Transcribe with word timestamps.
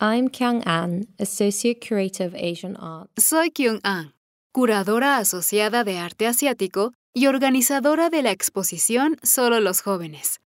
I'm 0.00 0.28
Kyung 0.28 0.62
An, 0.64 1.08
Associate 1.18 1.80
Curator 1.80 2.26
of 2.26 2.34
Asian 2.36 2.76
Art. 2.76 3.10
Soy 3.18 3.50
Kyung 3.50 3.80
An, 3.82 4.14
curadora 4.52 5.16
asociada 5.16 5.82
de 5.82 5.98
arte 5.98 6.28
asiático 6.28 6.92
y 7.12 7.26
organizadora 7.26 8.08
de 8.08 8.22
la 8.22 8.30
exposición 8.30 9.16
Solo 9.24 9.58
los 9.58 9.80
jóvenes. 9.80 10.38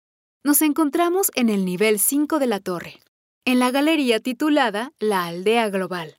Nos 0.42 0.62
encontramos 0.62 1.30
en 1.34 1.50
el 1.50 1.66
nivel 1.66 1.98
5 1.98 2.38
de 2.38 2.46
la 2.46 2.60
torre, 2.60 3.00
en 3.44 3.58
la 3.58 3.70
galería 3.70 4.20
titulada 4.20 4.92
La 4.98 5.26
Aldea 5.26 5.68
Global. 5.68 6.16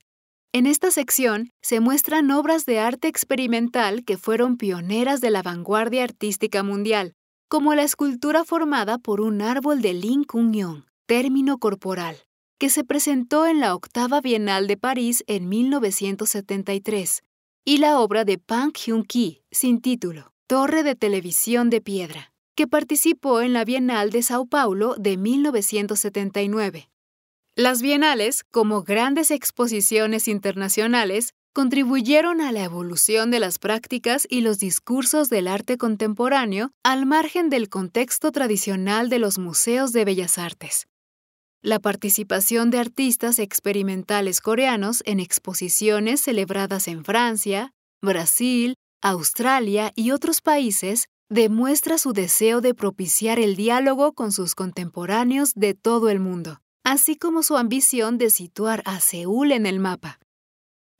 En 0.52 0.66
esta 0.66 0.92
sección 0.92 1.50
se 1.60 1.80
muestran 1.80 2.30
obras 2.30 2.66
de 2.66 2.78
arte 2.78 3.08
experimental 3.08 4.04
que 4.04 4.16
fueron 4.16 4.56
pioneras 4.56 5.20
de 5.20 5.30
la 5.30 5.42
vanguardia 5.42 6.04
artística 6.04 6.62
mundial, 6.62 7.14
como 7.48 7.74
la 7.74 7.82
escultura 7.82 8.44
formada 8.44 8.98
por 8.98 9.20
un 9.20 9.42
árbol 9.42 9.82
de 9.82 9.92
Lin 9.92 10.22
Kung 10.22 10.84
término 11.08 11.58
corporal, 11.58 12.16
que 12.64 12.70
se 12.70 12.82
presentó 12.82 13.46
en 13.46 13.60
la 13.60 13.74
octava 13.74 14.22
Bienal 14.22 14.66
de 14.66 14.78
París 14.78 15.22
en 15.26 15.50
1973, 15.50 17.22
y 17.62 17.76
la 17.76 17.98
obra 18.00 18.24
de 18.24 18.38
Pang 18.38 18.72
Hyun-ki, 18.72 19.42
sin 19.50 19.82
título, 19.82 20.32
Torre 20.46 20.82
de 20.82 20.94
Televisión 20.94 21.68
de 21.68 21.82
Piedra, 21.82 22.32
que 22.56 22.66
participó 22.66 23.42
en 23.42 23.52
la 23.52 23.66
Bienal 23.66 24.08
de 24.08 24.22
Sao 24.22 24.46
Paulo 24.46 24.94
de 24.98 25.18
1979. 25.18 26.88
Las 27.54 27.82
bienales, 27.82 28.44
como 28.44 28.82
grandes 28.82 29.30
exposiciones 29.30 30.26
internacionales, 30.26 31.34
contribuyeron 31.52 32.40
a 32.40 32.50
la 32.50 32.64
evolución 32.64 33.30
de 33.30 33.40
las 33.40 33.58
prácticas 33.58 34.26
y 34.30 34.40
los 34.40 34.58
discursos 34.58 35.28
del 35.28 35.48
arte 35.48 35.76
contemporáneo 35.76 36.70
al 36.82 37.04
margen 37.04 37.50
del 37.50 37.68
contexto 37.68 38.32
tradicional 38.32 39.10
de 39.10 39.18
los 39.18 39.38
museos 39.38 39.92
de 39.92 40.06
bellas 40.06 40.38
artes. 40.38 40.86
La 41.64 41.78
participación 41.78 42.68
de 42.68 42.78
artistas 42.78 43.38
experimentales 43.38 44.42
coreanos 44.42 45.02
en 45.06 45.18
exposiciones 45.18 46.20
celebradas 46.20 46.88
en 46.88 47.06
Francia, 47.06 47.72
Brasil, 48.02 48.74
Australia 49.00 49.90
y 49.96 50.10
otros 50.10 50.42
países 50.42 51.06
demuestra 51.30 51.96
su 51.96 52.12
deseo 52.12 52.60
de 52.60 52.74
propiciar 52.74 53.38
el 53.38 53.56
diálogo 53.56 54.12
con 54.12 54.30
sus 54.30 54.54
contemporáneos 54.54 55.54
de 55.54 55.72
todo 55.72 56.10
el 56.10 56.20
mundo, 56.20 56.60
así 56.84 57.16
como 57.16 57.42
su 57.42 57.56
ambición 57.56 58.18
de 58.18 58.28
situar 58.28 58.82
a 58.84 59.00
Seúl 59.00 59.50
en 59.50 59.64
el 59.64 59.80
mapa. 59.80 60.18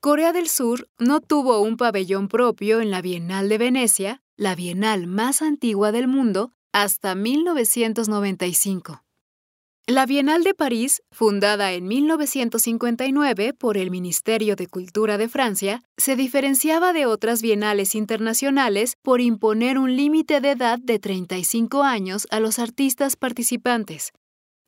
Corea 0.00 0.33
del 0.33 0.48
Sur 0.48 0.88
no 0.98 1.20
tuvo 1.20 1.60
un 1.60 1.77
pabellón 1.77 2.28
propio 2.28 2.81
en 2.81 2.91
la 2.91 3.03
Bienal 3.03 3.50
de 3.50 3.58
Venecia, 3.58 4.22
la 4.38 4.55
bienal 4.55 5.08
más 5.08 5.42
antigua 5.42 5.92
del 5.92 6.08
mundo, 6.08 6.53
hasta 6.72 7.14
1995. 7.14 9.03
La 9.86 10.06
Bienal 10.06 10.44
de 10.44 10.54
París, 10.54 11.02
fundada 11.12 11.72
en 11.72 11.86
1959 11.86 13.52
por 13.52 13.77
el 13.77 13.91
Ministerio 13.91 14.56
de 14.56 14.66
Cultura 14.66 15.18
de 15.18 15.28
Francia, 15.28 15.82
se 15.98 16.16
diferenciaba 16.16 16.94
de 16.94 17.04
otras 17.04 17.42
bienales 17.42 17.94
internacionales 17.94 18.94
por 19.02 19.20
imponer 19.20 19.76
un 19.76 19.94
límite 19.94 20.41
de 20.41 20.52
edad 20.52 20.78
de 20.78 20.98
35 20.98 21.82
años 21.82 22.26
a 22.30 22.41
los 22.41 22.58
artistas 22.58 23.16
participantes. 23.16 24.12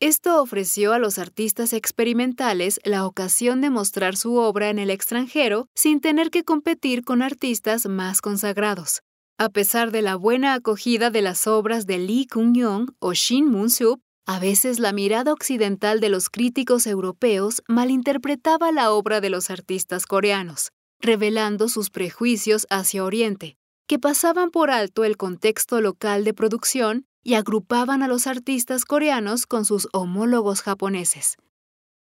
Esto 0.01 0.43
ofreció 0.43 0.93
a 0.93 0.99
los 0.99 1.19
artistas 1.19 1.73
experimentales 1.73 2.79
la 2.85 3.07
ocasión 3.07 3.63
de 3.63 3.71
mostrar 3.71 4.19
su 4.19 4.35
obra 4.35 4.69
en 4.69 4.79
el 4.79 4.91
extranjero 4.91 5.67
sin 5.75 6.03
tener 6.03 6.31
que 6.31 6.45
competir 6.45 7.05
con 7.05 7.23
artistas 7.23 7.87
más 7.87 8.21
consagrados. 8.21 9.01
A 9.39 9.49
pesar 9.49 9.93
de 9.93 10.03
la 10.03 10.17
buena 10.17 10.53
acogida 10.53 11.09
de 11.09 11.23
las 11.23 11.47
obras 11.47 11.87
de 11.87 11.97
Lee 11.97 12.27
Kung-yong 12.27 12.95
o 12.99 13.15
Shin 13.15 13.51
Moon-sub, 13.51 14.01
a 14.27 14.41
veces 14.41 14.81
la 14.81 14.93
mirada 14.93 15.33
occidental 15.33 16.01
de 16.01 16.09
los 16.09 16.29
críticos 16.29 16.89
europeos 16.89 17.63
malinterpretaba 17.69 18.73
la 18.73 18.91
obra 18.91 19.21
de 19.21 19.31
los 19.31 19.51
artistas 19.51 20.05
coreanos, 20.05 20.73
revelando 21.01 21.69
sus 21.69 21.91
prejuicios 21.91 22.67
hacia 22.69 23.05
Oriente, 23.05 23.57
que 23.87 24.01
pasaban 24.01 24.51
por 24.51 24.71
alto 24.71 25.05
el 25.05 25.17
contexto 25.17 25.81
local 25.81 26.25
de 26.25 26.35
producción 26.35 27.07
y 27.23 27.35
agrupaban 27.35 28.03
a 28.03 28.09
los 28.09 28.27
artistas 28.27 28.85
coreanos 28.85 29.47
con 29.47 29.65
sus 29.65 29.89
homólogos 29.93 30.61
japoneses. 30.63 31.37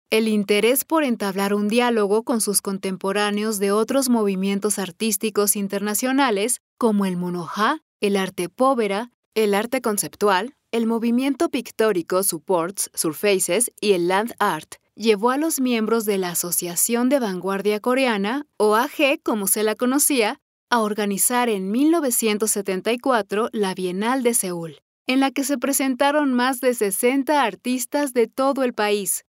El 0.10 0.30
interés 0.30 0.86
por 0.86 1.04
entablar 1.04 1.54
un 1.54 1.68
diálogo 1.68 2.24
con 2.24 2.40
sus 2.40 2.62
contemporáneos 2.62 3.60
de 3.60 3.74
otros 3.74 4.08
movimientos 4.08 4.80
artísticos 4.80 5.58
internacionales, 5.58 6.62
como 6.78 7.06
el 7.06 7.18
monoha, 7.18 7.82
el 8.00 8.16
arte 8.16 8.48
povera, 8.48 9.12
el 9.36 9.54
arte 9.54 9.82
conceptual, 9.82 10.57
el 10.78 10.86
movimiento 10.86 11.50
pictórico 11.50 12.22
Supports, 12.22 12.92
Surfaces 12.94 13.72
y 13.82 13.94
el 13.94 14.08
Land 14.08 14.34
Art 14.38 14.76
llevó 14.96 15.32
a 15.32 15.38
los 15.38 15.60
miembros 15.60 16.06
de 16.06 16.20
la 16.20 16.30
Asociación 16.30 17.10
de 17.10 17.20
Vanguardia 17.20 17.80
Coreana, 17.80 18.46
o 18.58 18.76
AG 18.76 19.20
como 19.24 19.48
se 19.48 19.64
la 19.64 19.74
conocía, 19.74 20.40
a 20.70 20.82
organizar 20.82 21.50
en 21.50 21.72
1974 21.72 23.50
la 23.54 23.74
Bienal 23.74 24.22
de 24.22 24.36
Seúl, 24.36 24.80
en 25.08 25.20
la 25.20 25.32
que 25.32 25.44
se 25.44 25.58
presentaron 25.58 26.34
más 26.34 26.60
de 26.62 26.76
60 26.76 27.44
artistas 27.44 28.14
de 28.14 28.28
todo 28.28 28.64
el 28.64 28.74
país. 28.74 29.26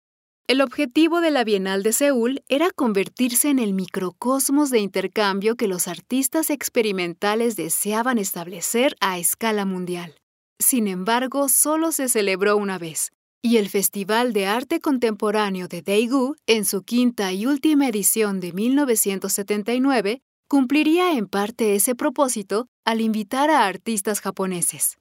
El 0.47 0.59
objetivo 0.59 1.21
de 1.21 1.31
la 1.31 1.45
Bienal 1.45 1.81
de 1.81 1.93
Seúl 1.93 2.43
era 2.49 2.71
convertirse 2.71 3.49
en 3.49 3.59
el 3.59 3.73
microcosmos 3.73 4.69
de 4.69 4.79
intercambio 4.79 5.55
que 5.55 5.69
los 5.69 5.87
artistas 5.87 6.49
experimentales 6.49 7.55
deseaban 7.55 8.17
establecer 8.17 8.95
a 8.99 9.17
escala 9.17 9.65
mundial. 9.65 10.15
Sin 10.59 10.87
embargo, 10.87 11.49
solo 11.49 11.91
se 11.91 12.09
celebró 12.09 12.57
una 12.57 12.77
vez, 12.77 13.11
y 13.41 13.57
el 13.57 13.69
Festival 13.69 14.33
de 14.33 14.47
Arte 14.47 14.79
Contemporáneo 14.79 15.67
de 15.67 15.81
Daegu, 15.81 16.35
en 16.47 16.65
su 16.65 16.83
quinta 16.83 17.31
y 17.31 17.45
última 17.45 17.87
edición 17.87 18.39
de 18.39 18.53
1979, 18.53 20.21
cumpliría 20.47 21.13
en 21.13 21.27
parte 21.27 21.75
ese 21.75 21.93
propósito 21.93 22.67
al 22.85 23.01
invitar 23.01 23.49
a 23.49 23.65
artistas 23.67 24.21
japoneses. 24.21 24.97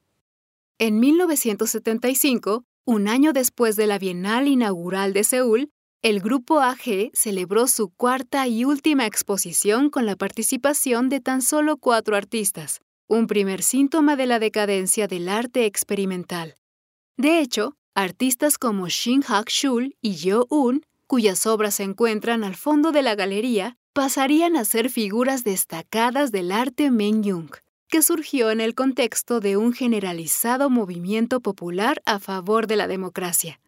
En 0.79 1.01
1975, 1.01 2.65
un 2.85 3.09
año 3.09 3.33
después 3.33 3.77
de 3.77 3.87
la 3.87 3.99
Bienal 3.99 4.49
Inaugural 4.49 5.13
de 5.13 5.25
Seúl, 5.25 5.71
el 6.03 6.21
grupo 6.21 6.61
AG 6.61 7.11
celebró 7.15 7.67
su 7.67 7.89
cuarta 7.89 8.47
y 8.47 8.65
última 8.65 9.07
exposición 9.07 9.89
con 9.89 10.05
la 10.05 10.15
participación 10.15 11.09
de 11.09 11.21
tan 11.21 11.41
solo 11.41 11.79
cuatro 11.79 12.15
artistas, 12.15 12.81
un 13.09 13.27
primer 13.27 13.63
síntoma 13.63 14.17
de 14.17 14.27
la 14.27 14.39
decadencia 14.39 15.07
del 15.07 15.29
arte 15.29 15.65
experimental. 15.65 16.57
De 17.17 17.41
hecho, 17.41 17.77
artistas 17.95 18.59
como 18.59 18.89
Shin 18.89 19.23
Hak-shul 19.23 19.97
y 20.01 20.17
Yo 20.17 20.47
Un, 20.51 20.85
cuyas 21.07 21.47
obras 21.47 21.77
se 21.77 21.85
encuentran 21.85 22.45
al 22.45 22.57
fondo 22.57 22.93
de 22.93 23.03
la 23.03 23.15
galería, 23.15 23.77
pasarían 23.93 24.57
a 24.57 24.65
ser 24.65 24.91
figuras 24.91 25.45
destacadas 25.45 26.33
del 26.33 26.53
arte 26.53 26.91
Mengyung, 26.91 27.51
que 27.89 28.03
surgió 28.03 28.51
en 28.51 28.61
el 28.61 28.75
contexto 28.75 29.41
de 29.41 29.57
un 29.57 29.73
generalizado 29.73 30.69
movimiento 30.69 31.41
popular 31.41 32.03
a 32.05 32.19
favor 32.19 32.67
de 32.67 32.77
la 32.77 32.89
democracia. 32.89 33.61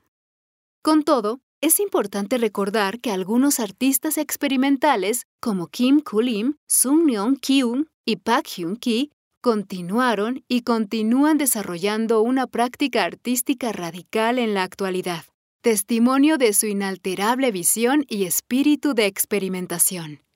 Con 0.83 1.05
todo, 1.05 1.41
es 1.61 1.81
importante 1.81 2.39
recordar 2.39 3.01
que 3.01 3.11
algunos 3.11 3.59
artistas 3.59 4.19
experimentales, 4.19 5.27
como 5.41 5.69
Kim 5.69 6.01
Koo-lim, 6.01 6.57
Sung 6.67 7.05
Myung 7.05 7.37
Kyung 7.37 7.87
y 8.05 8.17
Park 8.17 8.47
Hyun-ki, 8.47 9.11
continuaron 9.41 10.45
y 10.49 10.63
continúan 10.63 11.39
desarrollando 11.39 12.23
una 12.23 12.47
práctica 12.47 13.05
artística 13.05 13.73
radical 13.73 14.39
en 14.39 14.55
la 14.55 14.63
actualidad, 14.63 15.25
testimonio 15.63 16.39
de 16.39 16.53
su 16.53 16.67
inalterable 16.67 17.51
visión 17.53 18.05
y 18.09 18.25
espíritu 18.25 18.95
de 18.95 19.07
experimentación. 19.07 20.28